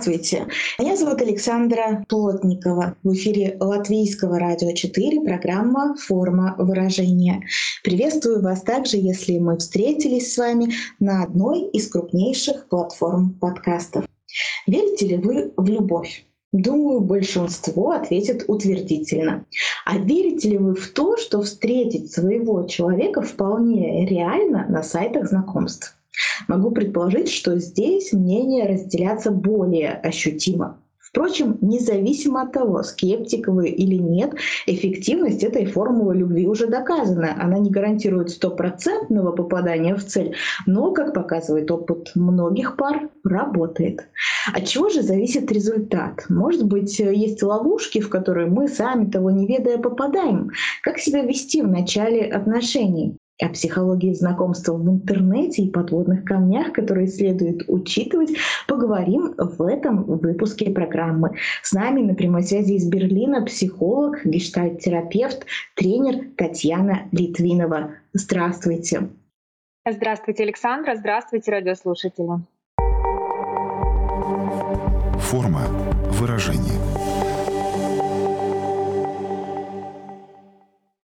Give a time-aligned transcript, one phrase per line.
[0.00, 0.46] Здравствуйте.
[0.78, 2.96] Меня зовут Александра Плотникова.
[3.02, 7.42] В эфире Латвийского радио 4 программа «Форма выражения».
[7.84, 14.06] Приветствую вас также, если мы встретились с вами на одной из крупнейших платформ подкастов.
[14.66, 16.24] Верите ли вы в любовь?
[16.52, 19.44] Думаю, большинство ответит утвердительно.
[19.84, 25.99] А верите ли вы в то, что встретить своего человека вполне реально на сайтах знакомств?
[26.48, 30.80] Могу предположить, что здесь мнения разделятся более ощутимо.
[31.10, 34.34] Впрочем, независимо от того, скептик вы или нет,
[34.66, 37.36] эффективность этой формулы любви уже доказана.
[37.36, 44.08] Она не гарантирует стопроцентного попадания в цель, но, как показывает опыт многих пар, работает.
[44.54, 46.26] От чего же зависит результат?
[46.28, 50.50] Может быть, есть ловушки, в которые мы сами того не ведая попадаем?
[50.82, 53.16] Как себя вести в начале отношений?
[53.40, 58.30] О психологии знакомства в интернете и подводных камнях, которые следует учитывать,
[58.66, 61.36] поговорим в этом выпуске программы.
[61.62, 67.92] С нами на прямой связи из Берлина психолог, гештальт-терапевт, тренер Татьяна Литвинова.
[68.12, 69.08] Здравствуйте.
[69.88, 70.96] Здравствуйте, Александра.
[70.96, 72.40] Здравствуйте, радиослушатели.
[75.20, 75.62] Форма
[76.10, 76.78] выражения–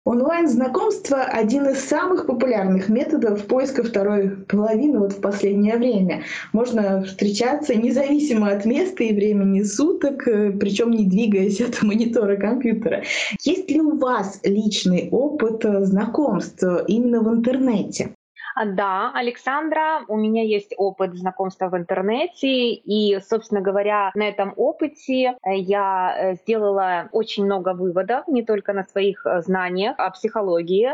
[0.07, 6.23] Онлайн-знакомство— один из самых популярных методов поиска второй половины вот в последнее время.
[6.53, 13.03] Можно встречаться независимо от места и времени суток, э, причем не двигаясь от монитора компьютера.
[13.41, 18.11] Есть ли у вас личный опыт э, знакомств именно в интернете?
[18.59, 24.51] А, да, Александра, у меня есть опыт знакомства в интернете, и, собственно говоря, на этом
[24.55, 30.09] опыте э, я э, сделала очень много выводов, не только на своих э, знаниях о
[30.09, 30.89] психологии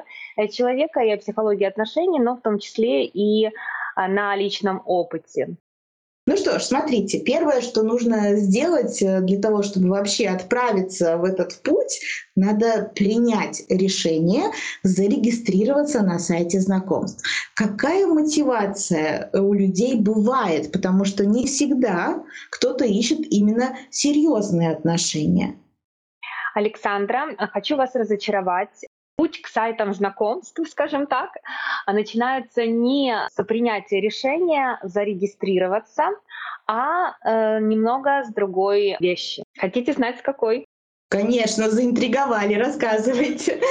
[0.51, 3.49] человека и о психологии отношений, но в том числе и
[3.95, 5.55] на личном опыте.
[6.25, 11.25] Ну что ж, смотрите, первое, что нужно сделать э, для того, чтобы вообще отправиться в
[11.25, 11.99] этот путь,
[12.37, 14.45] надо принять решение
[14.83, 17.27] зарегистрироваться на сайте знакомств.
[17.55, 25.57] Какая мотивация у людей бывает, потому что не всегда кто-то ищет именно серьезные отношения.
[26.55, 28.85] Александра, хочу вас разочаровать.
[29.15, 31.31] Путь к сайтам знакомств, скажем так,
[31.87, 36.09] начинается не с принятия решения зарегистрироваться,
[36.65, 39.43] а э, немного с другой вещи.
[39.57, 40.65] Хотите знать, с какой?
[41.13, 43.61] Конечно, заинтриговали, рассказывайте.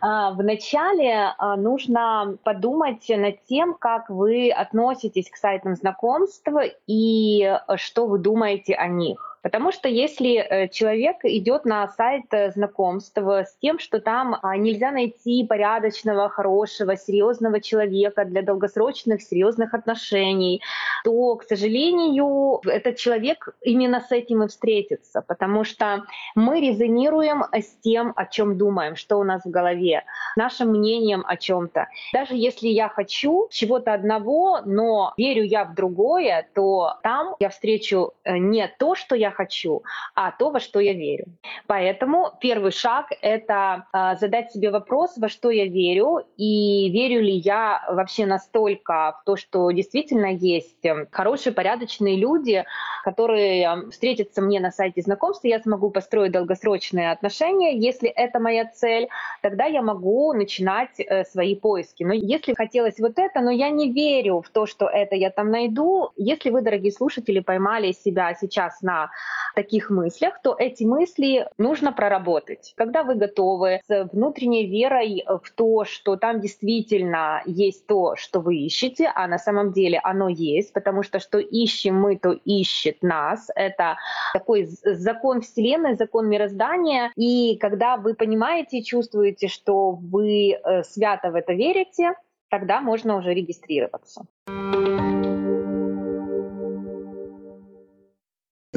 [0.00, 6.48] А, вначале а, нужно подумать над тем, как вы относитесь к сайтам знакомств
[6.86, 9.31] и что вы думаете о них.
[9.42, 14.56] Потому что если э, человек идет на сайт э, знакомства с тем, что там а,
[14.56, 20.62] нельзя найти порядочного, хорошего, серьезного человека для долгосрочных, серьезных отношений,
[21.04, 26.04] то, к сожалению, этот человек именно с этим и встретится, потому что
[26.36, 30.04] мы резонируем с тем, о чем думаем, что у нас в голове,
[30.36, 31.88] нашим мнением о чем-то.
[32.12, 38.12] Даже если я хочу чего-то одного, но верю я в другое, то там я встречу
[38.24, 39.82] э, не то, что я хочу,
[40.14, 41.26] а то, во что я верю.
[41.66, 47.32] Поэтому первый шаг— это э, задать себе вопрос, во что я верю, и верю ли
[47.32, 52.64] я вообще настолько в то, что действительно есть эм, хорошие, порядочные люди,
[53.04, 57.76] которые эм, встретятся мне на сайте знакомства, я смогу построить долгосрочные отношения.
[57.76, 59.08] Если это моя цель,
[59.40, 62.04] тогда я могу начинать э, свои поиски.
[62.04, 65.50] Но если хотелось вот это, но я не верю в то, что это я там
[65.50, 69.10] найду, если вы, дорогие слушатели, поймали себя сейчас на
[69.54, 72.72] таких мыслях, то эти мысли нужно проработать.
[72.76, 78.56] Когда вы готовы с внутренней верой в то, что там действительно есть то, что вы
[78.56, 83.48] ищете, а на самом деле оно есть, потому что что ищем мы, то ищет нас.
[83.54, 83.96] Это
[84.32, 87.12] такой закон Вселенной, закон мироздания.
[87.16, 92.14] И когда вы понимаете и чувствуете, что вы э, свято в это верите,
[92.48, 94.26] тогда можно уже регистрироваться.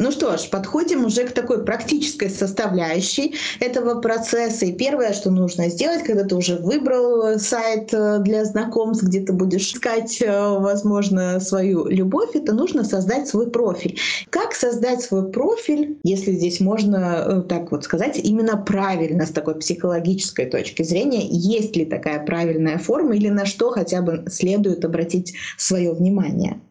[0.05, 4.67] Ну что ж, подходим уже к такой практической составляющей этого процесса.
[4.67, 9.33] И первое, что нужно сделать, когда ты уже выбрал сайт э, для знакомств, где ты
[9.33, 13.97] будешь искать, э, возможно, свою любовь, это нужно создать свой профиль.
[14.29, 19.55] Как создать свой профиль, если здесь можно э, так вот сказать, именно правильно с такой
[19.55, 21.25] психологической точки зрения?
[21.27, 26.61] Есть ли такая правильная форма или на что хотя бы следует обратить свое внимание?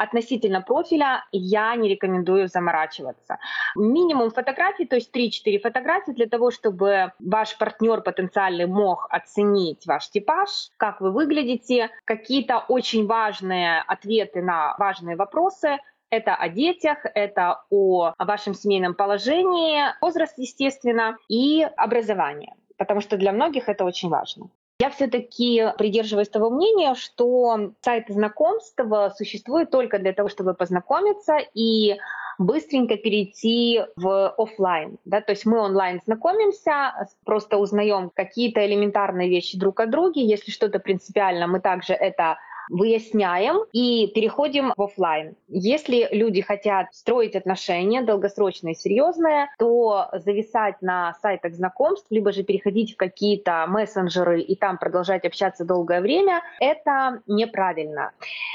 [0.00, 3.38] Относительно профиля я не рекомендую заморачиваться.
[3.76, 10.08] Минимум фотографий, то есть 3-4 фотографии для того, чтобы ваш партнер потенциальный мог оценить ваш
[10.08, 10.48] типаж,
[10.78, 15.76] как вы выглядите, какие-то очень важные ответы на важные вопросы,
[16.08, 23.32] это о детях, это о вашем семейном положении, возраст, естественно, и образование, потому что для
[23.32, 24.48] многих это очень важно.
[24.80, 31.98] Я все-таки придерживаюсь того мнения, что сайт знакомства существует только для того, чтобы познакомиться и
[32.38, 34.96] быстренько перейти в офлайн.
[35.04, 35.20] Да?
[35.20, 40.24] То есть мы онлайн знакомимся, просто узнаем какие-то элементарные вещи друг о друге.
[40.24, 42.38] Если что-то принципиально, мы также это
[42.68, 45.36] выясняем и переходим в офлайн.
[45.48, 52.94] Если люди хотят строить отношения долгосрочные, серьезные, то зависать на сайтах знакомств, либо же переходить
[52.94, 58.12] в какие-то мессенджеры и там продолжать общаться долгое время, это неправильно.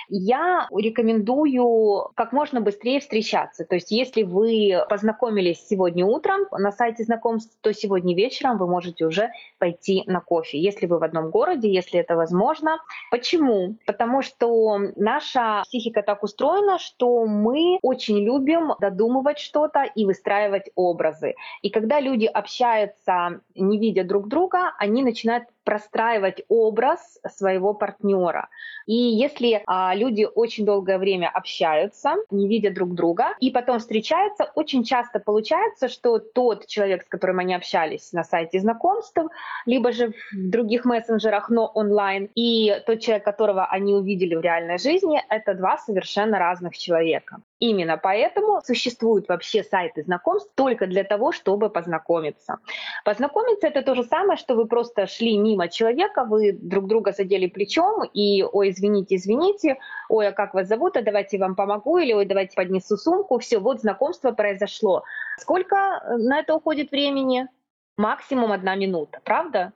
[0.09, 3.65] Я рекомендую как можно быстрее встречаться.
[3.65, 9.05] То есть если вы познакомились сегодня утром на сайте знакомств, то сегодня вечером вы можете
[9.05, 12.77] уже пойти на кофе, если вы в одном городе, если это возможно.
[13.11, 13.77] Почему?
[13.85, 20.69] Потому потому что наша психика так устроена, что мы очень любим додумывать что-то и выстраивать
[20.75, 21.33] образы.
[21.63, 28.47] И когда люди общаются, не видя друг друга, они начинают простраивать образ своего партнера.
[28.85, 34.51] И если а, люди очень долгое время общаются, не видя друг друга, и потом встречаются,
[34.55, 39.17] очень часто получается, что тот человек, с которым они общались на сайте знакомств,
[39.65, 44.77] либо же в других мессенджерах, но онлайн, и тот человек, которого они увидели в реальной
[44.77, 47.37] жизни, это два совершенно разных человека.
[47.59, 52.57] Именно поэтому существуют вообще сайты знакомств только для того, чтобы познакомиться.
[53.05, 57.47] Познакомиться это то же самое, что вы просто шли мимо человека, вы друг друга задели
[57.47, 59.77] плечом и ой, извините, извините,
[60.09, 63.39] ой, а как вас зовут, а давайте я вам помогу, или ой, давайте поднесу сумку,
[63.39, 65.03] все, вот знакомство произошло.
[65.37, 67.47] Сколько на это уходит времени?
[67.97, 69.71] Максимум одна минута, правда?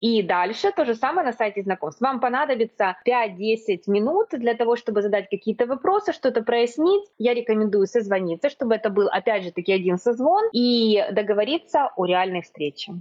[0.00, 2.00] И дальше то же самое на сайте знакомств.
[2.02, 7.04] Вам понадобится 5-10 минут для того, чтобы задать какие-то вопросы, что-то прояснить.
[7.18, 12.42] Я рекомендую созвониться, чтобы это был, опять же, таки один созвон и договориться о реальной
[12.42, 12.94] встрече.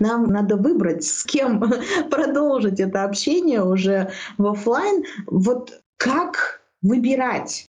[0.00, 1.60] Нам надо выбрать, с кем
[2.10, 5.04] продолжить это общение уже в офлайн.
[5.26, 7.67] Вот как выбирать?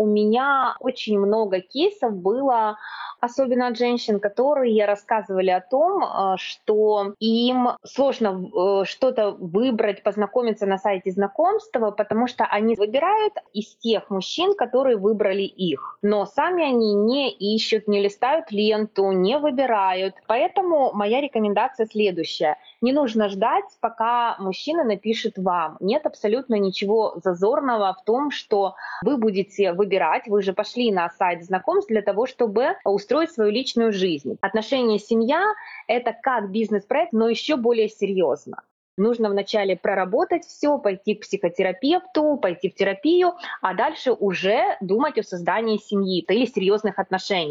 [0.00, 2.78] У меня очень много кейсов было
[3.20, 10.64] особенно от женщин, которые рассказывали о том, э, что им сложно э, что-то выбрать, познакомиться
[10.64, 15.98] на сайте знакомства, потому что они выбирают из тех мужчин, которые выбрали их.
[16.00, 20.14] Но сами они не ищут, не листают ленту, не выбирают.
[20.26, 22.56] Поэтому моя рекомендация следующая.
[22.80, 25.76] Не нужно ждать, пока мужчина напишет вам.
[25.80, 30.26] Нет абсолютно ничего зазорного в том, что вы будете выбирать.
[30.26, 34.38] Вы же пошли на сайт знакомств для того, чтобы устроить свою личную жизнь.
[34.40, 35.44] Отношения семья—
[35.88, 38.62] это как бизнес-проект, но еще более серьезно.
[39.00, 43.32] Нужно вначале проработать все, пойти к психотерапевту, пойти в терапию,
[43.62, 47.50] а дальше уже думать о создании семьи или серьезных отношений.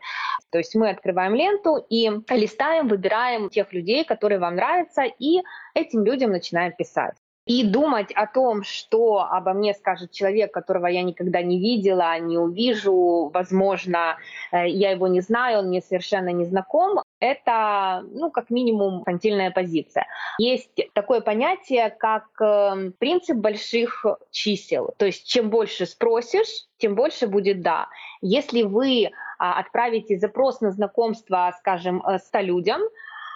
[0.51, 5.41] То есть мы открываем ленту и листаем, выбираем тех людей, которые вам нравятся, и
[5.73, 7.15] этим людям начинаем писать.
[7.49, 12.37] И думать о том, что обо мне скажет человек, которого я никогда не видела, не
[12.37, 14.17] увижу, возможно,
[14.51, 19.49] э, я его не знаю, он мне совершенно не знаком, это, ну, как минимум, фантильная
[19.49, 20.05] позиция.
[20.37, 24.93] Есть такое понятие, как э, принцип больших чисел.
[24.97, 27.87] То есть, чем больше спросишь, тем больше будет «да».
[28.21, 32.81] Если вы отправите запрос на знакомство, скажем, 100 э, людям,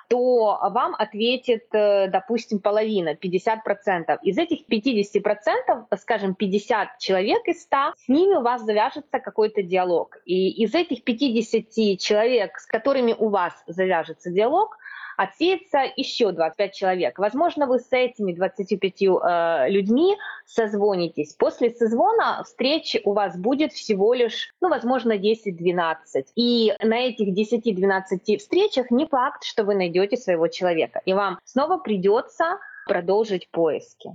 [0.09, 4.19] то вам ответит, э, допустим, половина, 50%.
[4.21, 10.17] Из этих 50%, скажем, 50 человек из 100, с ними у вас завяжется какой-то диалог.
[10.25, 14.77] И из этих 50 человек, с которыми у вас завяжется диалог,
[15.17, 17.19] отсеется еще 25 человек.
[17.19, 20.15] Возможно, вы с этими 25 э, людьми
[20.45, 21.33] созвонитесь.
[21.33, 26.25] После созвона встречи у вас будет всего лишь, ну, возможно, 10-12.
[26.35, 31.01] И на этих 10-12 встречах не факт, что вы найдете своего человека.
[31.05, 34.11] И вам снова придется продолжить поиски.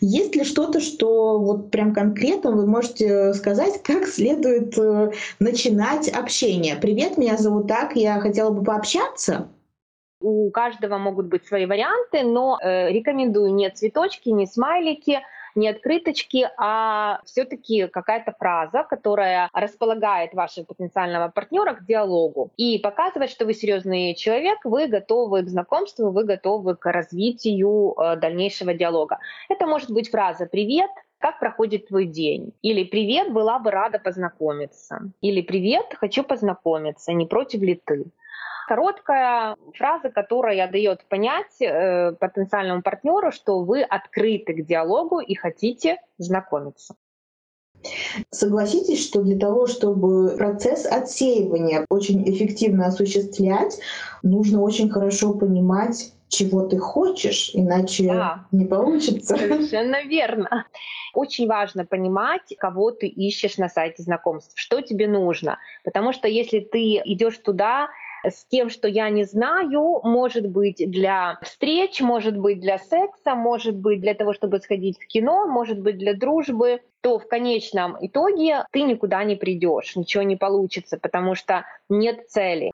[0.00, 6.76] Есть ли что-то, что вот прям конкретно вы можете сказать, как следует э, начинать общение?
[6.76, 9.48] Привет, меня зовут так, я хотела бы пообщаться.
[10.24, 15.20] У каждого могут быть свои варианты, но э, рекомендую не цветочки, не смайлики,
[15.54, 23.30] не открыточки, а все-таки какая-то фраза, которая располагает вашего потенциального партнера к диалогу и показывает,
[23.30, 29.18] что вы серьезный человек, вы готовы к знакомству, вы готовы к развитию э, дальнейшего диалога.
[29.50, 32.54] Это может быть фраза «Привет», как проходит твой день?
[32.62, 35.12] Или «Привет, была бы рада познакомиться».
[35.20, 38.06] Или «Привет, хочу познакомиться, не против ли ты?»
[38.66, 45.98] Короткая фраза, которая дает понять э, потенциальному партнеру, что вы открыты к диалогу и хотите
[46.18, 46.94] знакомиться.
[48.30, 53.78] Согласитесь, что для того, чтобы процесс отсеивания очень эффективно осуществлять,
[54.22, 58.46] нужно очень хорошо понимать, чего ты хочешь, иначе да.
[58.52, 59.36] не получится.
[59.36, 60.66] Совершенно верно.
[61.12, 65.58] Очень важно понимать, кого ты ищешь на сайте знакомств, что тебе нужно.
[65.84, 67.88] Потому что если ты идешь туда
[68.24, 73.76] с тем, что я не знаю, может быть для встреч, может быть для секса, может
[73.76, 78.64] быть для того, чтобы сходить в кино, может быть для дружбы, то в конечном итоге
[78.72, 82.72] ты никуда не придешь, ничего не получится, потому что нет цели.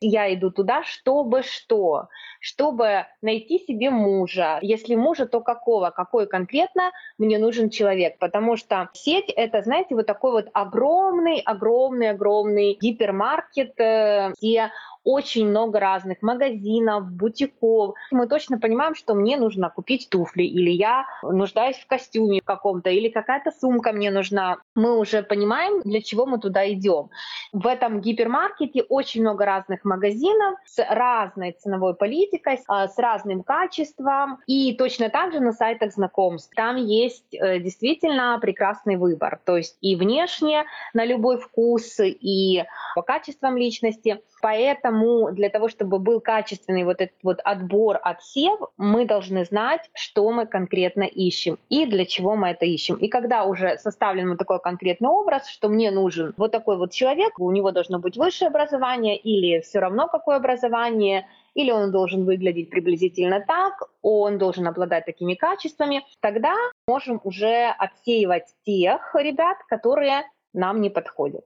[0.00, 2.08] Я иду туда, чтобы что?
[2.40, 4.58] Чтобы найти себе мужа.
[4.62, 5.90] Если мужа, то какого?
[5.90, 8.18] Какой конкретно мне нужен человек?
[8.18, 14.70] Потому что сеть— это, знаете, вот такой вот огромный, огромный, огромный гипермаркет, э, где
[15.04, 17.94] очень много разных магазинов, бутиков.
[18.10, 23.08] Мы точно понимаем, что мне нужно купить туфли, или я нуждаюсь в костюме каком-то, или
[23.08, 24.58] какая-то сумка мне нужна.
[24.74, 27.10] Мы уже понимаем, для чего мы туда идем.
[27.52, 34.38] В этом гипермаркете очень много разных магазинов с разной ценовой политикой, а, с разным качеством.
[34.46, 36.52] И точно так же на сайтах знакомств.
[36.54, 39.40] Там есть э, действительно прекрасный выбор.
[39.44, 44.22] То есть и внешне на любой вкус, и по качествам личности.
[44.40, 44.91] Поэтому
[45.32, 50.46] для того, чтобы был качественный вот этот вот отбор, отсев, мы должны знать, что мы
[50.46, 52.96] конкретно ищем и для чего мы это ищем.
[52.96, 57.38] И когда уже составлен вот такой конкретный образ, что мне нужен вот такой вот человек,
[57.38, 62.70] у него должно быть высшее образование или все равно какое образование, или он должен выглядеть
[62.70, 66.54] приблизительно так, он должен обладать такими качествами, тогда
[66.86, 71.44] можем уже отсеивать тех ребят, которые нам не подходят.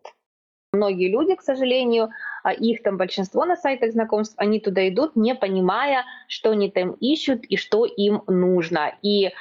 [0.77, 2.11] Многие люди, к сожалению,
[2.43, 6.93] а их там большинство на сайтах знакомств, они туда идут, не понимая, что они там
[6.93, 8.95] ищут и что им нужно.
[9.03, 9.33] И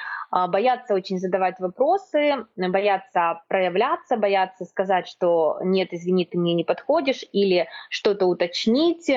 [0.46, 7.24] боятся очень задавать вопросы, боятся проявляться, боятся сказать, что нет, извини, ты мне не подходишь,
[7.32, 9.10] или что-то уточнить.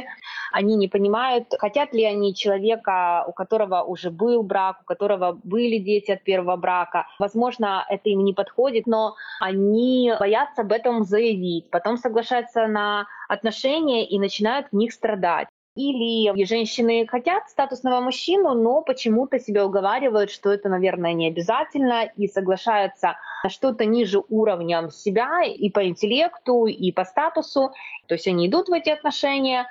[0.53, 5.77] Они не понимают, хотят ли они человека, у которого уже был брак, у которого были
[5.77, 7.07] дети от первого брака.
[7.19, 14.07] Возможно, это им не подходит, но они боятся об этом заявить, потом соглашаются на отношения
[14.07, 15.47] и начинают в них страдать.
[15.79, 22.27] Или женщины хотят статусного мужчину, но почему-то себя уговаривают, что это, наверное, не обязательно, и
[22.27, 27.71] соглашаются на что-то ниже уровня себя и по интеллекту, и по статусу.
[28.07, 29.67] То есть они идут в эти отношения,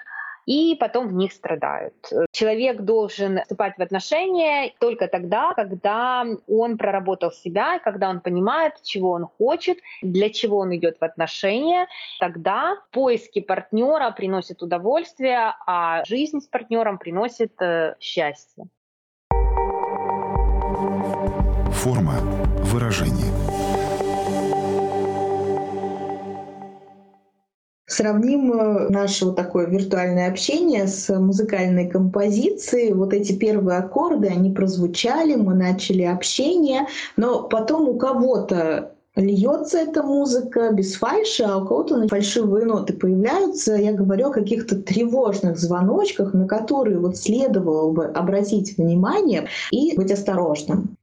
[0.48, 1.94] и потом в них страдают.
[2.32, 9.10] Человек должен вступать в отношения только тогда, когда он проработал себя, когда он понимает, чего
[9.10, 11.86] он хочет, для чего он идет в отношения.
[12.18, 18.64] Тогда поиски партнера приносят удовольствие, а жизнь с партнером приносит э, счастье.
[21.72, 22.14] Форма
[22.72, 23.57] выражения.
[27.98, 32.92] Сравним э, наше вот такое виртуальное общение с музыкальной композицией.
[32.92, 36.86] Вот эти первые аккорды, они прозвучали, мы начали общение,
[37.16, 43.74] но потом у кого-то льется эта музыка без фальши, а у кого-то фальшивые ноты появляются.
[43.74, 50.12] Я говорю о каких-то тревожных звоночках, на которые вот следовало бы обратить внимание и быть
[50.12, 50.96] осторожным.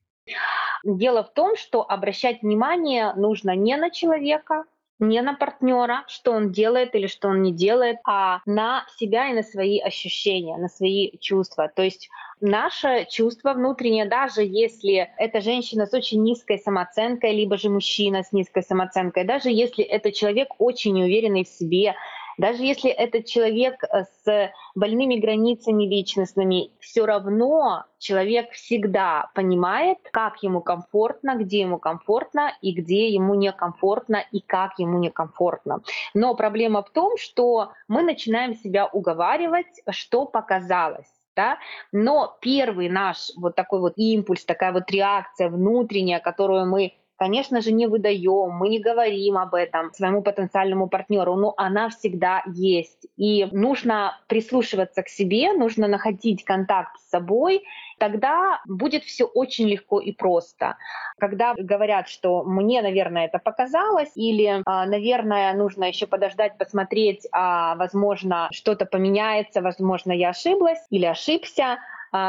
[0.85, 4.63] Дело в том, что обращать внимание нужно не на человека,
[4.99, 9.33] не на партнера, что он делает или что он не делает, а на себя и
[9.33, 11.71] на свои ощущения, на свои чувства.
[11.73, 12.09] То есть
[12.39, 18.31] наше чувство внутреннее, даже если это женщина с очень низкой самооценкой, либо же мужчина с
[18.31, 21.95] низкой самооценкой, даже если это человек очень неуверенный в себе,
[22.37, 30.43] даже если этот человек э, с больными границами личностными, все равно человек всегда понимает, как
[30.43, 35.81] ему комфортно, где ему комфортно и где ему некомфортно и как ему некомфортно.
[36.13, 41.09] Но проблема в том, что мы начинаем себя уговаривать, что показалось.
[41.35, 41.57] Да?
[41.91, 47.71] Но первый наш вот такой вот импульс, такая вот реакция внутренняя, которую мы конечно же,
[47.71, 53.07] не выдаем, мы не говорим об этом своему потенциальному партнеру, но она всегда есть.
[53.17, 57.63] И нужно прислушиваться к себе, нужно находить контакт с собой,
[57.97, 60.77] тогда будет все очень легко и просто.
[61.17, 67.75] Когда говорят, что мне, наверное, это показалось, или, а, наверное, нужно еще подождать, посмотреть, а,
[67.75, 71.77] возможно, что-то поменяется, возможно, я ошиблась или ошибся,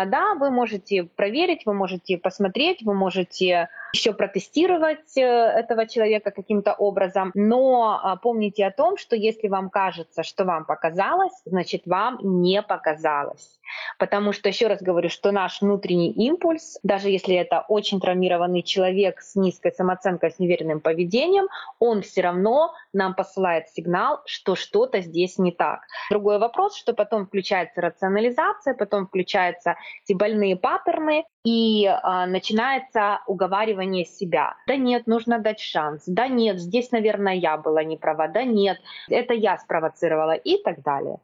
[0.06, 6.74] да, вы можете проверить, вы можете посмотреть, вы можете еще протестировать э, этого человека каким-то
[6.74, 12.18] образом, но а, помните о том, что если вам кажется, что вам показалось, значит вам
[12.22, 13.58] не показалось.
[13.98, 19.20] Потому что, еще раз говорю, что наш внутренний импульс, даже если это очень травмированный человек
[19.20, 25.38] с низкой самооценкой, с неверным поведением, он все равно нам посылает сигнал, что что-то здесь
[25.38, 25.80] не так.
[26.10, 34.04] Другой вопрос, что потом включается рационализация, потом включаются эти больные паттерны, и э, начинается уговаривание
[34.04, 34.56] себя.
[34.66, 36.02] Да нет, нужно дать шанс.
[36.06, 38.26] Да нет, здесь, наверное, я была не права.
[38.26, 38.78] Да нет,
[39.08, 41.18] это я спровоцировала и так далее.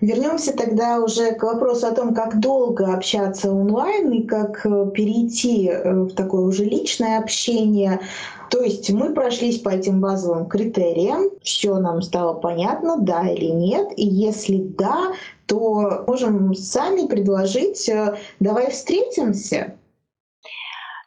[0.00, 5.68] Вернемся тогда уже к вопросу о том, как долго общаться онлайн и как э, перейти
[5.68, 8.00] э, в такое уже личное общение.
[8.48, 13.88] То есть мы прошлись по этим базовым критериям, все нам стало понятно, да или нет.
[13.96, 15.14] И если да,
[15.46, 19.74] то можем сами предложить, э, давай встретимся,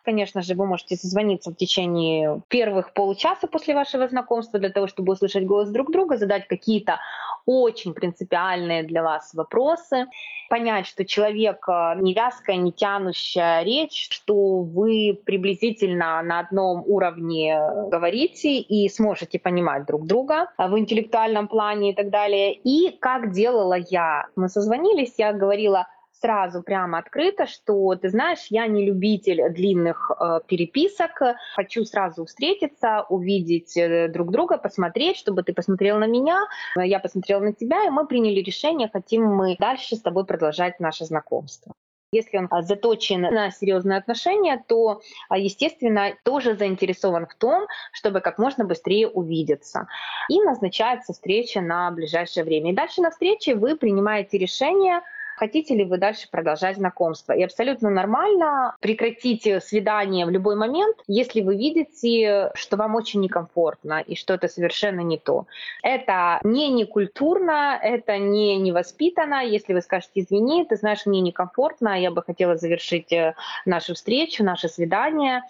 [0.04, 5.14] Конечно же, вы можете созвониться в течение первых получаса после вашего знакомства для того, чтобы
[5.14, 7.00] услышать голос друг друга, задать какие-то
[7.46, 10.08] очень принципиальные для вас вопросы,
[10.50, 17.60] понять, что человек э, не вязкая, не тянущая речь, что вы приблизительно на одном уровне
[17.90, 22.54] говорите и сможете понимать друг друга в интеллектуальном плане и так далее.
[22.54, 24.28] И как делала я?
[24.36, 25.88] Мы созвонились, я говорила,
[26.22, 31.22] сразу прямо открыто, что ты знаешь, я не любитель длинных э, переписок,
[31.56, 36.46] хочу сразу встретиться, увидеть э, друг друга, посмотреть, чтобы ты посмотрел на меня,
[36.78, 40.80] э, я посмотрела на тебя, и мы приняли решение, хотим мы дальше с тобой продолжать
[40.80, 41.74] наше знакомство.
[42.14, 45.00] Если он а, заточен на серьезные отношения, то,
[45.34, 49.88] естественно, тоже заинтересован в том, чтобы как можно быстрее увидеться.
[50.28, 52.72] И назначается встреча на ближайшее время.
[52.72, 55.02] И дальше на встрече вы принимаете решение,
[55.42, 57.34] хотите ли вы дальше продолжать знакомство.
[57.34, 64.02] И абсолютно нормально прекратить свидание в любой момент, если вы видите, что вам очень некомфортно
[64.02, 65.48] и что это совершенно не то.
[65.82, 69.44] Это не некультурно, это не невоспитанно.
[69.44, 73.34] Если вы скажете, извини, ты знаешь, мне некомфортно, я бы хотела завершить э,
[73.66, 75.42] нашу встречу, наше свидание.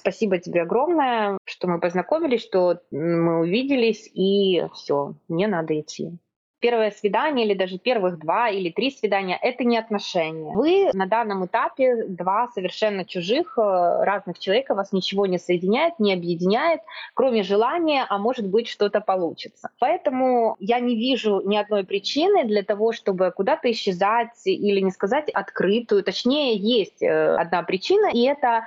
[0.00, 6.12] Спасибо тебе огромное, что мы познакомились, что мы увиделись, и все, мне надо идти
[6.60, 10.54] первое свидание или даже первых два или три свидания— это не отношения.
[10.54, 13.60] Вы на данном этапе два совершенно чужих э,
[14.04, 16.80] разных человека, вас ничего не соединяет, не объединяет,
[17.14, 19.70] кроме желания, а может быть что-то получится.
[19.78, 25.30] Поэтому я не вижу ни одной причины для того, чтобы куда-то исчезать или не сказать
[25.30, 26.04] открытую.
[26.04, 28.64] Точнее, есть э, одна причина, и это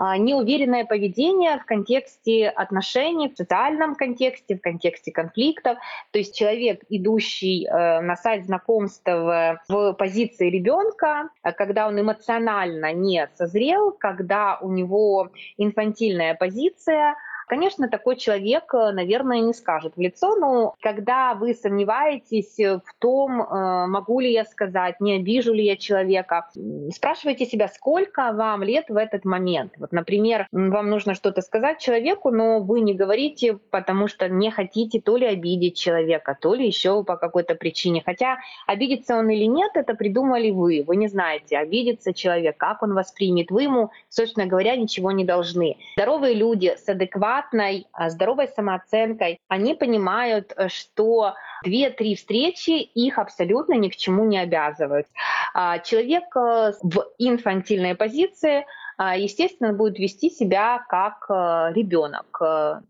[0.00, 5.78] неуверенное поведение в контексте отношений, в социальном контексте, в контексте конфликтов.
[6.10, 12.92] То есть человек, идущий э, на сайт знакомств в позиции ребенка, э, когда он эмоционально
[12.92, 17.16] не созрел, когда у него инфантильная позиция,
[17.50, 23.42] Конечно, такой человек, э, наверное, не скажет в лицо, но когда вы сомневаетесь в том,
[23.42, 26.48] э, могу ли я сказать, не обижу ли я человека,
[26.94, 29.72] спрашивайте себя, сколько вам лет в этот момент.
[29.78, 35.00] Вот, например, вам нужно что-то сказать человеку, но вы не говорите, потому что не хотите
[35.00, 38.00] то ли обидеть человека, то ли еще по какой-то причине.
[38.06, 40.84] Хотя обидится он или нет, это придумали вы.
[40.86, 43.50] Вы не знаете, обидится человек, как он воспримет.
[43.50, 45.78] Вы ему, собственно говоря, ничего не должны.
[45.96, 53.18] Здоровые люди с адекватным адекватной, а, здоровой самооценкой, они понимают, э, что две-три встречи их
[53.18, 55.06] абсолютно ни к чему не обязывают.
[55.54, 62.26] А, человек э, в инфантильной позиции а, естественно, будет вести себя как э, ребенок.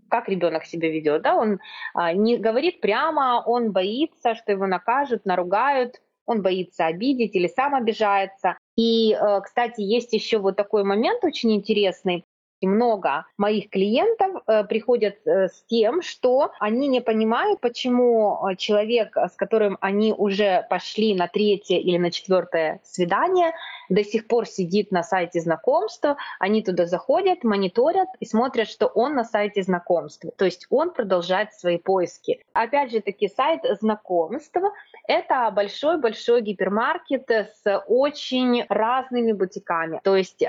[0.08, 1.36] Как ребенок себя ведет, да?
[1.36, 1.60] Он
[2.14, 8.56] не говорит прямо, он боится, что его накажут, наругают, он боится обидеть или сам обижается.
[8.76, 12.24] И, кстати, есть еще вот такой момент очень интересный
[12.66, 19.16] много моих клиентов э, приходят э, с тем, что они не понимают, почему э, человек,
[19.16, 23.52] с которым они уже пошли на третье или на четвертое свидание,
[23.88, 29.14] до сих пор сидит на сайте знакомства, они туда заходят, мониторят и смотрят, что он
[29.14, 30.30] на сайте знакомства.
[30.36, 32.42] То есть он продолжает свои поиски.
[32.52, 34.72] Опять же таки сайт знакомства—
[35.08, 40.00] это большой-большой гипермаркет с очень разными бутиками.
[40.04, 40.42] То есть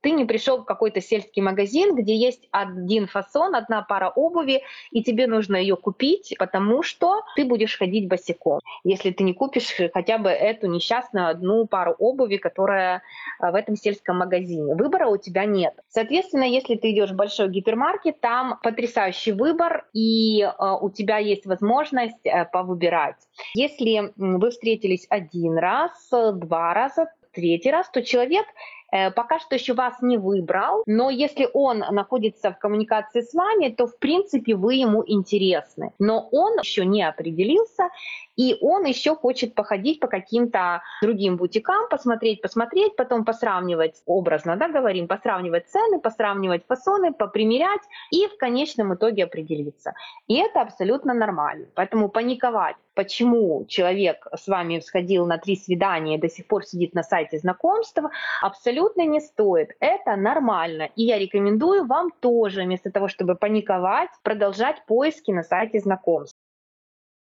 [0.00, 5.02] ты не пришел в какой-то сельский магазин, где есть один фасон, одна пара обуви, и
[5.02, 10.18] тебе нужно ее купить, потому что ты будешь ходить босиком, если ты не купишь хотя
[10.18, 13.02] бы эту несчастную одну пару обуви, которая
[13.40, 14.74] э, в этом сельском магазине.
[14.74, 15.74] Выбора у тебя нет.
[15.88, 21.46] Соответственно, если ты идешь в большой гипермаркет, там потрясающий выбор, и э, у тебя есть
[21.46, 23.16] возможность э, повыбирать.
[23.54, 28.46] Если вы встретились один раз, два раза, третий раз, то человек
[28.90, 33.86] пока что еще вас не выбрал, но если он находится в коммуникации с вами, то
[33.86, 35.92] в принципе вы ему интересны.
[35.98, 37.88] Но он еще не определился,
[38.36, 44.68] и он еще хочет походить по каким-то другим бутикам, посмотреть, посмотреть, потом посравнивать, образно, да,
[44.68, 49.92] говорим, посравнивать цены, посравнивать фасоны, попримерять и в конечном итоге определиться.
[50.26, 51.66] И это абсолютно нормально.
[51.74, 56.94] Поэтому паниковать почему человек с вами сходил на три свидания и до сих пор сидит
[56.94, 58.10] на сайте знакомства,
[58.42, 59.76] абсолютно не стоит.
[59.80, 60.90] Это нормально.
[60.96, 66.36] И я рекомендую вам тоже, вместо того, чтобы паниковать, продолжать поиски на сайте знакомств.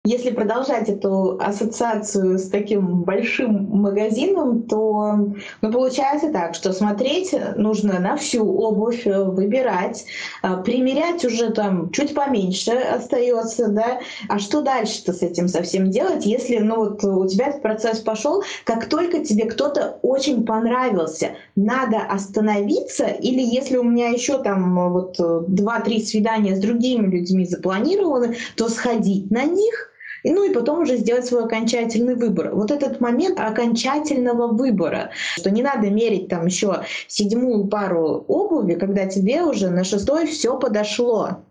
[0.06, 8.02] Если продолжать эту ассоциацию с таким большим магазином, то ну, получается так, что смотреть нужно
[8.02, 10.04] на всю обувь, э, выбирать,
[10.42, 14.02] а, примерять уже там чуть поменьше остается, да.
[14.28, 18.44] А что дальше-то с этим совсем делать, если ну, вот у тебя этот процесс пошел,
[18.66, 25.16] как только тебе кто-то очень понравился, надо остановиться, или если у меня еще там вот
[25.48, 29.92] два-три свидания с другими людьми запланированы, то сходить на них—
[30.23, 32.53] и, ну и потом уже сделать свой окончательный выбор.
[32.53, 39.05] Вот этот момент окончательного выбора, что не надо мерить там еще седьмую пару обуви, когда
[39.05, 41.43] тебе уже на шестой все подошло.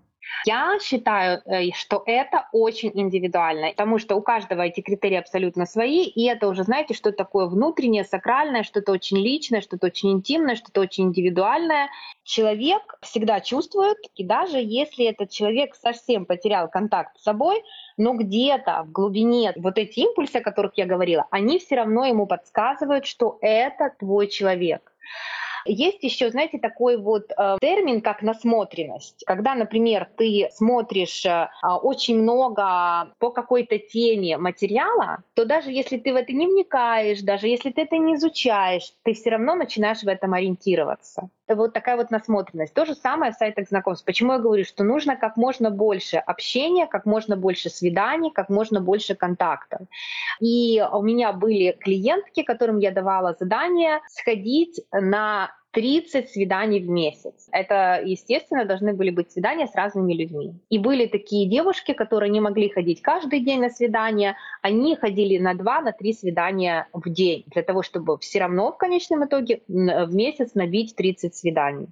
[0.44, 6.04] Я считаю, э, что это очень индивидуально, потому что у каждого эти критерии абсолютно свои,
[6.04, 10.80] и это уже, знаете, что такое внутреннее, сакральное, что-то очень личное, что-то очень интимное, что-то
[10.80, 11.90] очень индивидуальное.
[12.24, 17.62] Человек всегда чувствует, и даже если этот человек совсем потерял контакт с собой,
[17.96, 22.26] но где-то в глубине вот эти импульсы, о которых я говорила, они все равно ему
[22.26, 24.92] подсказывают, что это твой человек.
[25.64, 29.22] Есть еще, знаете, такой вот э, термин, как насмотренность.
[29.26, 31.48] Когда, например, ты смотришь э,
[31.82, 37.48] очень много по какой-то теме материала, то даже если ты в это не вникаешь, даже
[37.48, 41.28] если ты это не изучаешь, ты все равно начинаешь в этом ориентироваться.
[41.54, 42.74] Вот такая вот насмотренность.
[42.74, 44.04] То же самое в сайтах знакомств.
[44.04, 48.80] Почему я говорю, что нужно как можно больше общения, как можно больше свиданий, как можно
[48.80, 49.80] больше контактов.
[50.40, 57.48] И у меня были клиентки, которым я давала задание сходить на 30 свиданий в месяц.
[57.50, 60.54] Это, естественно, должны были быть свидания с разными людьми.
[60.68, 65.54] И были такие девушки, которые не могли ходить каждый день на свидания, они ходили на
[65.54, 70.14] 2 на 3 свидания в день, для того, чтобы все равно в конечном итоге в
[70.14, 71.88] месяц набить 30 свиданий.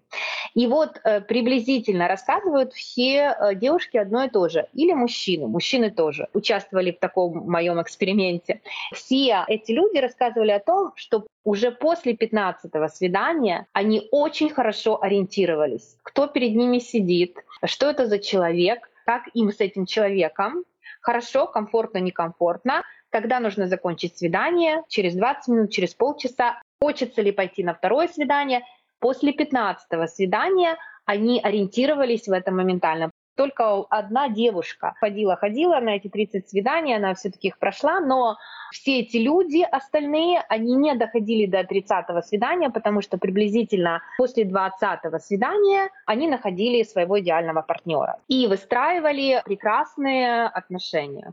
[0.54, 5.90] И вот э, приблизительно рассказывают все э, девушки одно и то же, или мужчины, мужчины
[5.90, 8.60] тоже участвовали в таком моем эксперименте.
[8.92, 15.96] Все эти люди рассказывали о том, что уже после 15 свидания они очень хорошо ориентировались,
[16.02, 20.64] кто перед ними сидит, что это за человек, как им с этим человеком,
[21.00, 27.64] хорошо, комфортно, некомфортно, когда нужно закончить свидание, через 20 минут, через полчаса, хочется ли пойти
[27.64, 28.62] на второе свидание.
[29.00, 33.09] После 15 свидания они ориентировались в этом моментально
[33.40, 38.36] только одна девушка ходила-ходила на эти 30 свиданий, она все-таки их прошла, но
[38.70, 45.18] все эти люди, остальные, они не доходили до 30-го свидания, потому что приблизительно после 20-го
[45.18, 51.32] свидания они находили своего идеального партнера и выстраивали прекрасные отношения.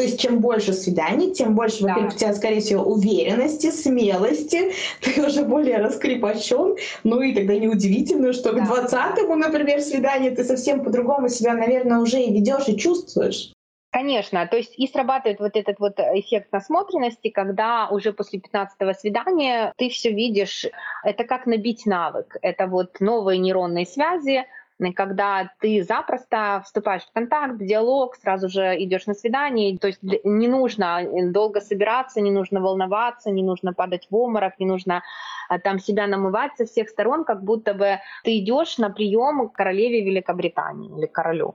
[0.00, 1.88] То есть чем больше свиданий, тем больше, да.
[1.88, 6.76] во-первых, у тебя, скорее всего, уверенности, смелости, ты уже более раскрепощен.
[7.04, 8.64] Ну и тогда неудивительно, что да.
[8.64, 13.52] к 20-му, например, свиданию ты совсем по-другому себя, наверное, уже и ведешь, и чувствуешь.
[13.92, 19.74] Конечно, то есть и срабатывает вот этот вот эффект насмотренности, когда уже после 15 свидания
[19.76, 20.64] ты все видишь,
[21.04, 24.46] это как набить навык, это вот новые нейронные связи,
[24.94, 29.78] когда ты запросто вступаешь в контакт, в диалог, сразу же идешь на свидание.
[29.78, 34.66] То есть не нужно долго собираться, не нужно волноваться, не нужно падать в обморок, не
[34.66, 35.02] нужно
[35.48, 39.52] а, там себя намывать со всех сторон, как будто бы ты идешь на прием к
[39.52, 41.54] королеве Великобритании или королю.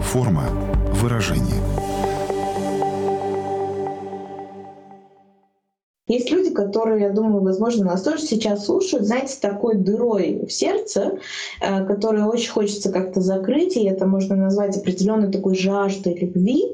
[0.00, 0.44] Форма
[0.94, 1.73] выражения.
[6.06, 11.18] Есть люди, которые, я думаю, возможно, нас тоже сейчас слушают, знаете, такой дырой в сердце,
[11.62, 16.64] э, которую очень хочется как-то закрыть, и это можно назвать определенной такой жаждой любви.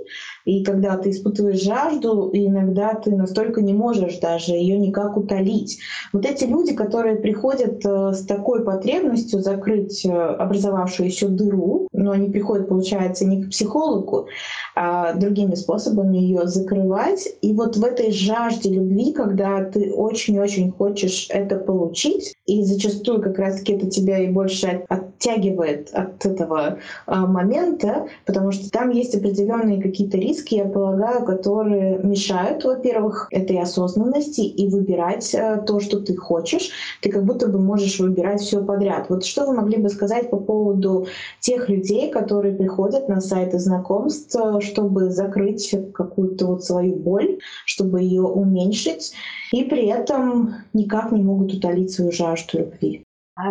[0.45, 5.79] И когда ты испытываешь жажду, иногда ты настолько не можешь даже ее никак утолить.
[6.13, 12.31] Вот эти люди, которые приходят э, с такой потребностью закрыть э, образовавшуюся дыру, но они
[12.31, 14.29] приходят, получается, не к психологу,
[14.75, 17.29] а другими способами ее закрывать.
[17.43, 23.39] И вот в этой жажде любви, когда ты очень-очень хочешь это получить, и зачастую как
[23.39, 29.81] раз-таки это тебя и больше оттягивает от этого а, момента, потому что там есть определенные
[29.81, 36.01] какие-то риски, риски, я полагаю, которые мешают, во-первых, этой осознанности и выбирать э, то, что
[36.01, 36.71] ты хочешь.
[37.03, 39.07] Ты как будто бы можешь выбирать все подряд.
[39.09, 41.07] Вот что вы могли бы сказать по поводу
[41.41, 48.01] тех людей, которые приходят на сайты знакомств, э, чтобы закрыть какую-то вот свою боль, чтобы
[48.03, 49.13] ее уменьшить,
[49.53, 53.05] и при этом никак не могут утолить свою жажду любви?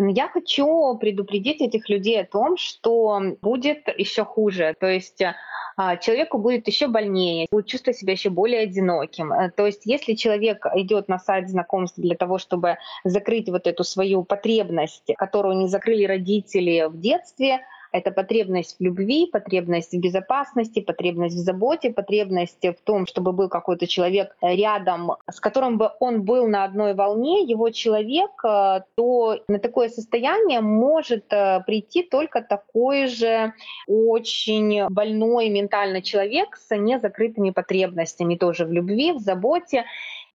[0.09, 4.75] Я хочу предупредить этих людей о том, что будет еще хуже.
[4.79, 5.21] То есть
[5.81, 9.31] а, человеку будет еще больнее, будет чувствовать себя еще более одиноким.
[9.31, 13.85] Э, то есть если человек идет на сайт знакомств для того, чтобы закрыть вот эту
[13.85, 20.79] свою потребность, которую не закрыли родители в детстве, это потребность в любви, потребность в безопасности,
[20.79, 26.23] потребность в заботе, потребность в том, чтобы был какой-то человек рядом, с которым бы он
[26.23, 32.41] был на одной волне, его человек, э, то на такое состояние может э, прийти только
[32.41, 33.53] такой же
[33.87, 39.85] очень больной ментально человек с незакрытыми потребностями тоже в любви, в заботе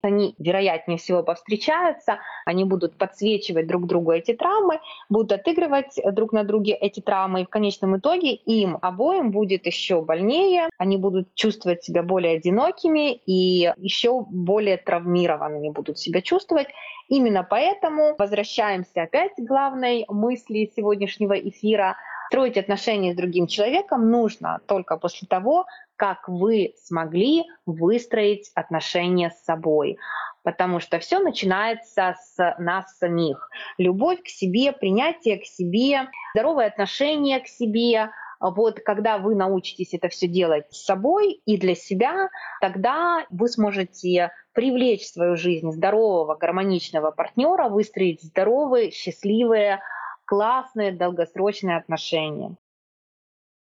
[0.01, 4.79] они, вероятнее всего, повстречаются, они будут подсвечивать друг другу эти травмы,
[5.09, 10.01] будут отыгрывать друг на друге эти травмы, и в конечном итоге им обоим будет еще
[10.01, 16.67] больнее, они будут чувствовать себя более одинокими и еще более травмированными будут себя чувствовать.
[17.07, 21.97] Именно поэтому возвращаемся опять к главной мысли сегодняшнего эфира.
[22.29, 29.43] Строить отношения с другим человеком нужно только после того, как вы смогли выстроить отношения с
[29.43, 29.97] собой.
[30.43, 33.49] Потому что все начинается с нас самих.
[33.77, 40.09] Любовь к себе, принятие к себе, здоровое отношение к себе, вот когда вы научитесь это
[40.09, 42.29] все делать с собой и для себя,
[42.61, 49.81] тогда вы сможете привлечь в свою жизнь здорового, гармоничного партнера, выстроить здоровые, счастливые,
[50.25, 52.55] классные, долгосрочные отношения.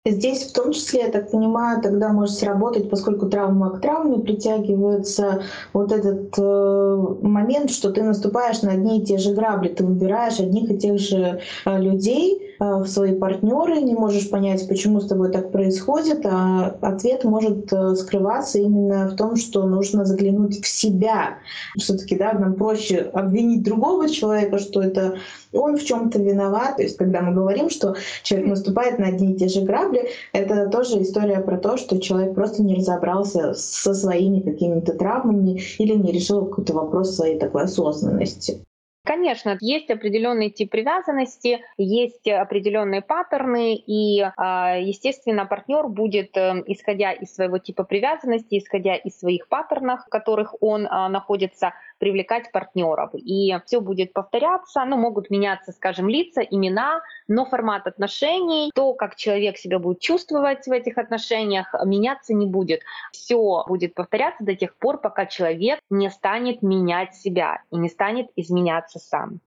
[0.06, 5.44] Здесь в том числе, я так понимаю, тогда может сработать, поскольку травма к травме притягивается
[5.74, 10.40] вот этот э, момент, что ты наступаешь на одни и те же грабли, ты выбираешь
[10.40, 15.32] одних и тех же э, людей в свои партнеры, не можешь понять, почему с тобой
[15.32, 21.38] так происходит, а ответ может э, скрываться именно в том, что нужно заглянуть в себя.
[21.78, 25.16] Все-таки, да, нам проще обвинить другого человека, что это
[25.54, 26.76] он в чем-то виноват.
[26.76, 30.68] То есть, когда мы говорим, что человек наступает на одни и те же грабли, это
[30.68, 36.12] тоже история про то, что человек просто не разобрался со своими какими-то травмами или не
[36.12, 38.62] решил какой-то вопрос своей такой осознанности.
[39.10, 47.14] Конечно, есть определенный тип привязанности, есть определенные паттерны, и, а, естественно, партнер будет, э, исходя
[47.14, 53.12] из своего типа привязанности, исходя из своих паттернов, в которых он а, находится, привлекать партнеров.
[53.14, 59.16] И все будет повторяться, ну, могут меняться, скажем, лица, имена, но формат отношений, то, как
[59.16, 62.82] человек себя будет чувствовать в этих отношениях, меняться не будет.
[63.12, 68.28] Все будет повторяться до тех пор, пока человек не станет менять себя и не станет
[68.36, 69.40] изменяться сам.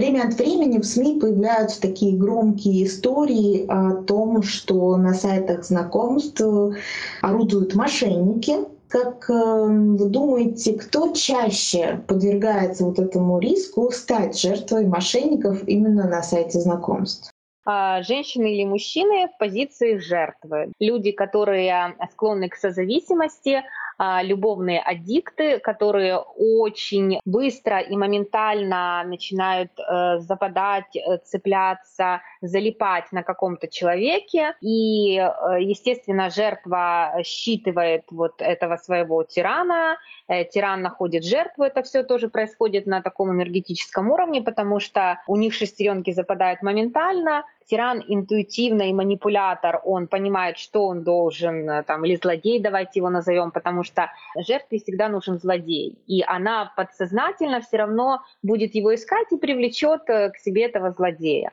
[0.00, 6.40] Время от времени в СМИ появляются такие громкие истории о том, что на сайтах знакомств
[7.20, 8.54] орудуют мошенники.
[8.88, 16.22] Как эм, вы думаете, кто чаще подвергается вот этому риску стать жертвой мошенников именно на
[16.22, 17.30] сайте знакомств?
[17.66, 20.72] А, женщины или мужчины в позиции жертвы.
[20.80, 23.62] Люди, которые склонны к созависимости, а,
[24.22, 33.68] любовные аддикты, которые очень быстро и моментально начинают э, западать, э, цепляться, залипать на каком-то
[33.68, 34.54] человеке.
[34.62, 39.98] И, э, естественно, жертва считывает вот этого своего тирана,
[40.52, 45.52] тиран находит жертву, это все тоже происходит на таком энергетическом уровне, потому что у них
[45.52, 52.16] шестеренки западают моментально, тиран интуитивно и манипулятор, он понимает, что он должен, э, там, или
[52.16, 55.96] злодей, давайте его назовем, потому что жертве всегда нужен злодей.
[56.06, 61.52] И она подсознательно все равно будет его искать и привлечет э, к себе этого злодея.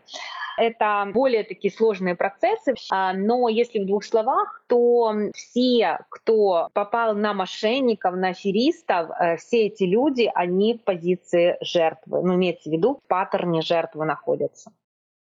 [0.58, 7.14] Это более такие сложные процессы, а, но если в двух словах, то все, кто попал
[7.14, 12.24] на мошенников, на аферистов, э, все эти люди, они в позиции жертвы.
[12.24, 14.72] Ну, имеется в виду, в паттерне жертвы находятся.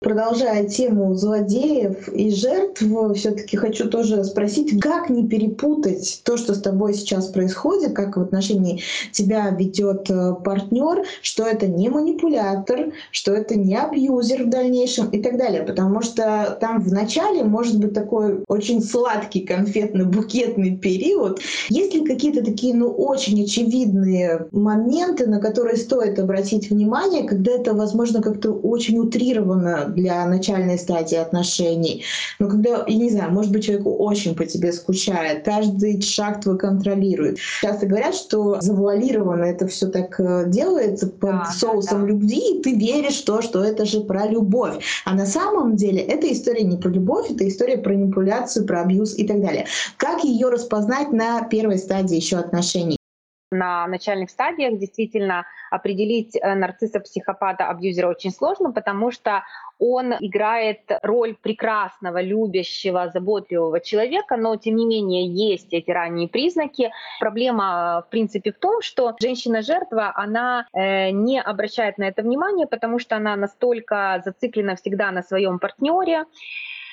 [0.01, 2.81] Продолжая тему злодеев и жертв,
[3.15, 8.21] все-таки хочу тоже спросить, как не перепутать то, что с тобой сейчас происходит, как в
[8.21, 8.81] отношении
[9.11, 15.21] тебя ведет э, партнер, что это не манипулятор, что это не абьюзер в дальнейшем и
[15.21, 15.63] так далее.
[15.63, 21.41] Потому что там в начале может быть такой очень сладкий конфетно-букетный период.
[21.67, 27.73] Есть ли какие-то такие, ну, очень очевидные моменты, на которые стоит обратить внимание, когда это,
[27.73, 32.03] возможно, как-то очень утрированно для начальной стадии отношений.
[32.39, 36.57] Но когда, я не знаю, может быть, человек очень по тебе скучает, каждый шаг твой
[36.57, 37.37] контролирует.
[37.61, 42.07] Часто говорят, что завуалированно это все так э, делается под да, соусом да.
[42.07, 44.83] любви, и ты веришь в то, что это же про любовь.
[45.05, 49.17] А на самом деле эта история не про любовь, это история про манипуляцию, про абьюз
[49.17, 49.65] и так далее.
[49.97, 52.98] Как ее распознать на первой стадии еще отношений?
[53.51, 59.43] На начальных стадиях действительно определить э, нарцисса, психопата, абьюзера очень сложно, потому что
[59.79, 66.91] он играет роль прекрасного, любящего, заботливого человека, но тем не менее есть эти ранние признаки.
[67.19, 72.99] Проблема, в принципе, в том, что женщина-жертва, она э, не обращает на это внимание, потому
[72.99, 75.79] что она настолько зациклена всегда на своем партнере,
[76.19, 76.25] Э,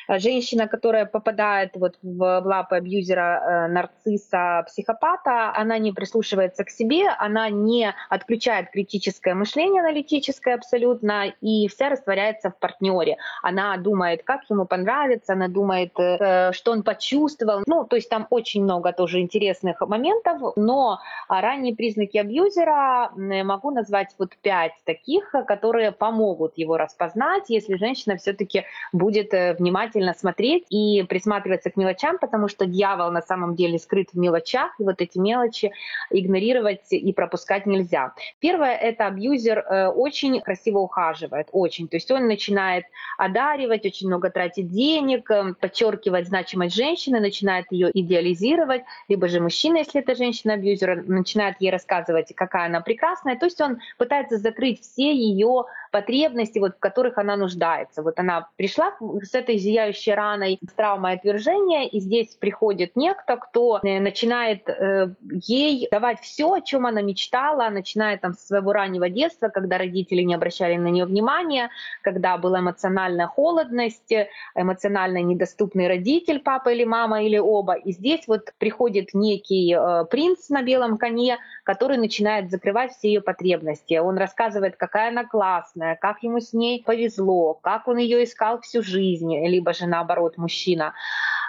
[0.09, 7.09] женщина, которая попадает вот в лапы абьюзера, э, нарцисса, психопата, она не прислушивается к себе,
[7.19, 13.17] она не отключает критическое мышление аналитическое абсолютно, и вся растворяется в партнере.
[13.43, 17.63] Она думает, как ему понравится, она думает, э, что он почувствовал.
[17.67, 24.15] Ну, то есть там очень много тоже интересных моментов, но ранние признаки абьюзера могу назвать
[24.19, 31.03] вот пять таких, которые помогут его распознать, если женщина все-таки будет внимательно внимательно смотреть и
[31.09, 35.19] присматриваться к мелочам, потому что дьявол на самом деле скрыт в мелочах, и вот эти
[35.19, 35.73] мелочи
[36.11, 38.13] игнорировать и пропускать нельзя.
[38.41, 41.89] Первое— это абьюзер э, очень красиво ухаживает, очень.
[41.89, 42.85] То есть он начинает
[43.19, 49.79] одаривать, очень много тратить денег, э, подчеркивать значимость женщины, начинает ее идеализировать, либо же мужчина,
[49.79, 53.37] если это женщина-абьюзер, начинает ей рассказывать, какая она прекрасная.
[53.37, 55.65] То есть он пытается закрыть все ее
[55.97, 58.03] потребности, вот, в которых она нуждается.
[58.03, 63.81] Вот она пришла с этой зияющей раной, с травмой отвержения, и здесь приходит некто, кто
[63.83, 69.09] э, начинает э, ей давать все, о чем она мечтала, начиная там с своего раннего
[69.09, 71.71] детства, когда родители не обращали на нее внимания,
[72.03, 74.13] когда была эмоциональная холодность,
[74.55, 77.73] эмоционально недоступный родитель, папа или мама, или оба.
[77.73, 83.21] И здесь вот приходит некий э, принц на белом коне, который начинает закрывать все ее
[83.23, 83.95] потребности.
[83.95, 88.83] Он рассказывает, какая она классная, как ему с ней повезло, как он ее искал всю
[88.83, 90.95] жизнь, либо же наоборот мужчина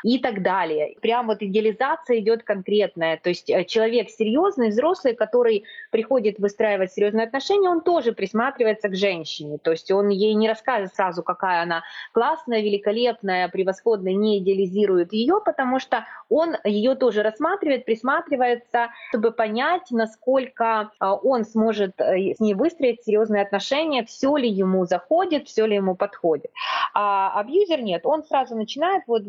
[0.03, 0.95] и так далее.
[1.01, 3.17] Прям вот идеализация идет конкретная.
[3.17, 8.95] То есть э, человек серьезный, взрослый, который приходит выстраивать серьезные отношения, он тоже присматривается к
[8.95, 9.57] женщине.
[9.57, 15.41] То есть он ей не рассказывает сразу, какая она классная, великолепная, превосходная, не идеализирует ее,
[15.43, 22.39] потому что он ее тоже рассматривает, присматривается, чтобы понять, насколько э, он сможет э, с
[22.39, 26.51] ней выстроить серьезные отношения, все ли ему заходит, все ли ему подходит.
[26.93, 29.23] А абьюзер нет, он сразу начинает вот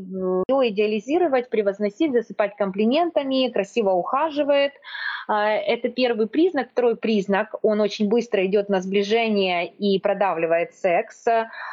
[0.66, 4.72] идеализировать, превозносить, засыпать комплиментами, красиво ухаживает.
[5.28, 6.70] А, это первый признак.
[6.70, 11.24] Второй признак, он очень быстро идет на сближение и продавливает секс.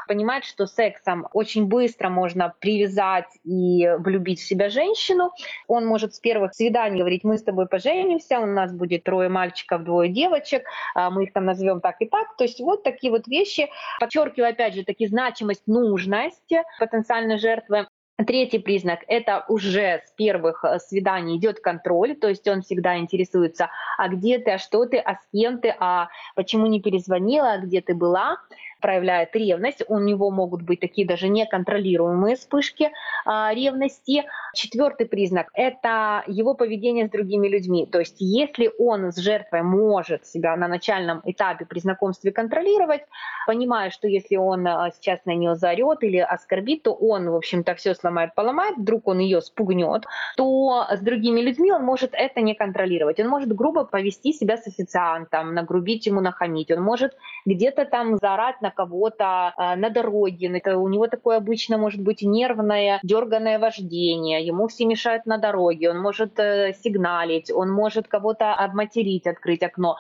[0.08, 5.32] Понимает, что сексом очень быстро можно привязать и влюбить в себя женщину.
[5.68, 9.86] Он может с первых свиданий говорить, мы с тобой поженимся, у нас будет трое мальчиков,
[9.86, 12.36] двое девочек, а, мы их там назовем так и так.
[12.36, 13.70] То есть вот такие вот вещи.
[14.02, 17.88] Подчеркиваю опять же таки значимость, нужность потенциальной жертвы.
[18.18, 23.70] Третий признак– это уже с первых э, свиданий идет контроль, то есть он всегда интересуется,
[23.98, 27.58] а где ты, а что ты, а с кем ты, а почему не перезвонила, а
[27.58, 28.38] где ты была
[28.86, 32.92] проявляет ревность, у него могут быть такие даже неконтролируемые вспышки
[33.26, 34.26] а, ревности.
[34.54, 37.88] Четвертый признак– это его поведение с другими людьми.
[37.92, 43.02] То есть если он с жертвой может себя на начальном этапе при знакомстве контролировать,
[43.48, 47.74] понимая, что если он а, сейчас на нее заорет или оскорбит, то он, в общем-то,
[47.74, 50.04] все сломает, поломает, вдруг он ее спугнет,
[50.38, 53.20] то с другими людьми он может это не контролировать.
[53.20, 56.70] Он может грубо повести себя с официантом, нагрубить ему, нахамить.
[56.70, 57.18] Он может
[57.48, 60.52] где-то там заорать на кого-то э, на дороге.
[60.58, 64.46] Это у него такое обычно может быть нервное, дерганное вождение.
[64.46, 65.90] Ему все мешают на дороге.
[65.90, 69.98] Он может э, сигналить, он может кого-то обматерить, открыть окно.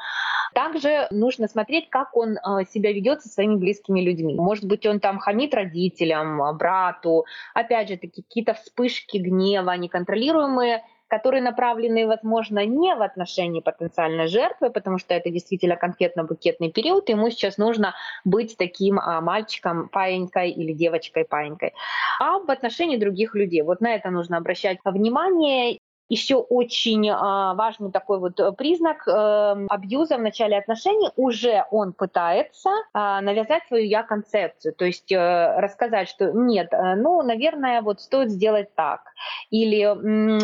[0.54, 4.36] Также нужно смотреть, как он э, себя ведет со своими близкими людьми.
[4.36, 7.26] Может быть, он там хамит родителям, брату.
[7.54, 10.84] Опять же, таки какие-то вспышки гнева неконтролируемые
[11.16, 17.30] которые направлены, возможно, не в отношении потенциальной жертвы, потому что это действительно конфетно-букетный период, ему
[17.30, 17.94] сейчас нужно
[18.26, 21.74] быть таким а, мальчиком, паенькой или девочкой, паенькой,
[22.20, 23.62] а в отношении других людей.
[23.62, 25.80] Вот на это нужно обращать внимание.
[26.08, 29.12] Еще очень а, важный такой вот признак э,
[29.70, 36.08] абьюза в начале отношений, уже он пытается а, навязать свою я-концепцию, то есть э, рассказать,
[36.08, 39.02] что нет, э, ну, наверное, вот стоит сделать так,
[39.50, 39.96] Или,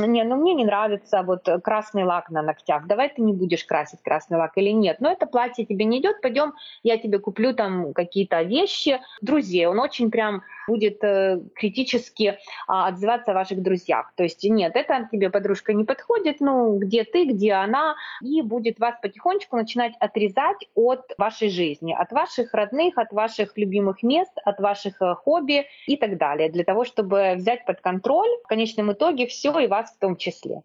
[0.07, 4.01] не, ну мне не нравится вот красный лак на ногтях, давай ты не будешь красить
[4.01, 4.97] красный лак или нет.
[4.99, 6.53] Но это платье тебе не идет, пойдем,
[6.84, 8.99] я тебе куплю там какие-то вещи.
[9.22, 14.13] Друзей, он очень прям будет э, критически а, отзываться о ваших друзьях.
[14.15, 18.80] То есть нет, это тебе подружка не подходит, ну где ты, где она, и будет
[18.80, 24.59] вас потихонечку начинать отрезать от вашей жизни, от ваших родных, от ваших любимых мест, от
[24.59, 28.47] ваших э, хобби и так далее, для того, чтобы взять под контроль в
[28.93, 30.61] итоге все и вас в том числе.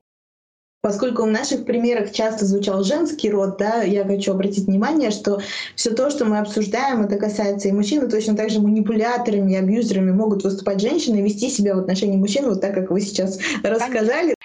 [0.87, 5.41] Поскольку в наших примерах часто звучал женский род, да, я хочу обратить внимание, что
[5.75, 9.57] все то, что мы обсуждаем, это касается и мужчин, и точно так же манипуляторами и
[9.57, 13.41] абьюзерами могут выступать женщины и вести себя в отношении мужчин, вот так, как вы сейчас
[13.65, 14.36] рассказали.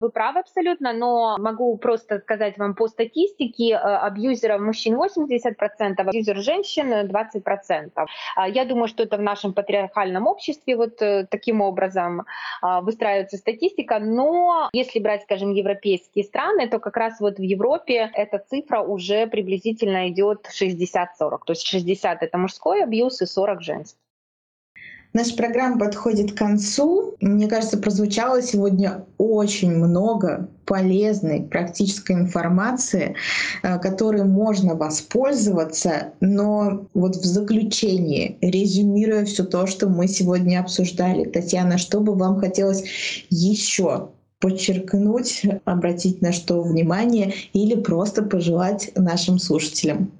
[0.00, 6.36] Вы правы абсолютно, но могу просто сказать вам по статистике, э, абьюзеров мужчин 80%, абьюзер
[6.38, 8.06] женщин 20%.
[8.36, 12.26] А, я думаю, что это в нашем патриархальном обществе вот э, таким образом
[12.62, 18.10] а, выстраивается статистика, но если брать, скажем, европейские страны, то как раз вот в Европе
[18.14, 21.06] эта цифра уже приблизительно идет 60-40.
[21.18, 24.05] То есть 60 это мужской абьюз и 40 женский.
[25.16, 27.14] Наша программа подходит к концу.
[27.22, 33.14] Мне кажется, прозвучало сегодня очень много полезной практической информации,
[33.62, 36.12] э, которой можно воспользоваться.
[36.20, 42.38] Но вот в заключении, резюмируя все то, что мы сегодня обсуждали, Татьяна, что бы вам
[42.38, 42.84] хотелось
[43.30, 50.12] еще подчеркнуть, обратить на что внимание или просто пожелать нашим слушателям?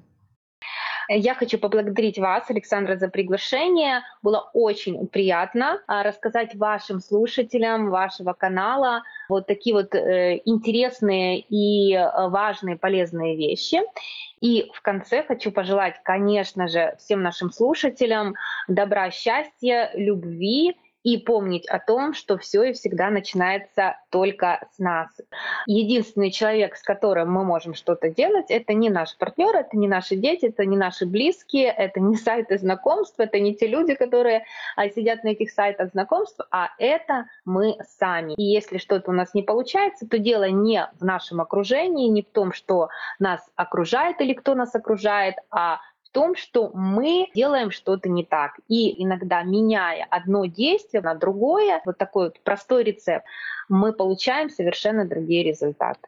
[1.09, 4.01] Я хочу поблагодарить вас, Александра, за приглашение.
[4.21, 11.93] Было очень приятно а, рассказать вашим слушателям вашего канала вот такие вот э, интересные и
[11.93, 13.79] э, важные, полезные вещи.
[14.41, 18.35] И в конце хочу пожелать, конечно же, всем нашим слушателям
[18.67, 20.75] добра, счастья, любви
[21.07, 25.07] и помнить о том, что все и всегда начинается только с нас.
[25.65, 30.17] Единственный человек, с которым мы можем что-то делать, это не наш партнер, это не наши
[30.17, 34.43] дети, это не наши близкие, это не сайты знакомств, это не те люди, которые
[34.75, 38.33] а, сидят на этих сайтах знакомств, а это мы сами.
[38.33, 42.29] И если что-то у нас не получается, то дело не в нашем окружении, не в
[42.29, 45.79] том, что нас окружает или кто нас окружает, а
[46.17, 48.59] том, что мы делаем что-то не так.
[48.67, 53.23] И иногда, меняя одно действие на другое, вот такой вот простой рецепт,
[53.69, 56.07] мы получаем совершенно другие результаты.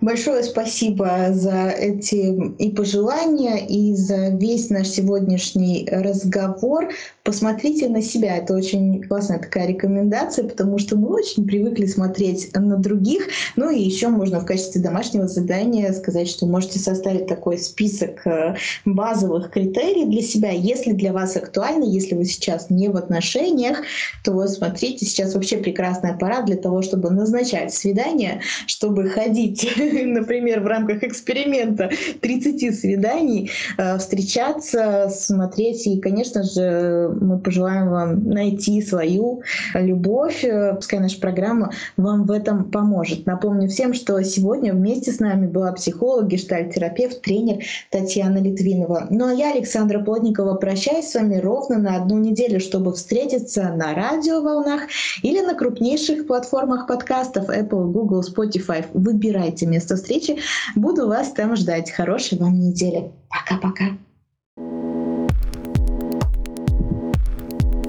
[0.00, 6.90] Большое спасибо за эти и пожелания, и за весь наш сегодняшний разговор.
[7.24, 8.36] Посмотрите на себя.
[8.36, 13.26] Это очень классная такая рекомендация, потому что мы очень привыкли смотреть на других.
[13.56, 18.54] Ну и еще можно в качестве домашнего задания сказать, что можете составить такой список э,
[18.84, 20.50] базовых критериев для себя.
[20.50, 23.82] Если для вас актуально, если вы сейчас не в отношениях,
[24.22, 29.68] то смотрите, сейчас вообще прекрасная пора для того, чтобы назначать свидание, чтобы ходить
[30.06, 35.86] например, в рамках эксперимента 30 свиданий, э, встречаться, смотреть.
[35.86, 39.42] И, конечно же, мы пожелаем вам найти свою
[39.74, 40.44] любовь.
[40.44, 43.26] Э, пускай наша программа вам в этом поможет.
[43.26, 49.06] Напомню всем, что сегодня вместе с нами была психолог, гештальт-терапевт, тренер Татьяна Литвинова.
[49.10, 53.94] Ну а я, Александра Плотникова, прощаюсь с вами ровно на одну неделю, чтобы встретиться на
[53.94, 54.82] радиоволнах
[55.22, 58.84] или на крупнейших платформах подкастов Apple, Google, Spotify.
[58.92, 60.38] Выбирайте место встречи.
[60.74, 61.92] Буду вас там ждать.
[61.92, 63.12] Хорошей вам недели.
[63.28, 63.96] Пока-пока.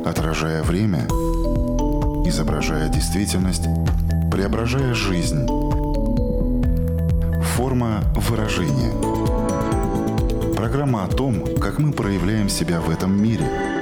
[0.06, 1.08] Отражая время,
[2.28, 3.64] изображая действительность,
[4.32, 5.48] преображая жизнь.
[7.56, 8.94] Форма выражения.
[10.56, 13.46] Программа о том, как мы проявляем себя в этом мире–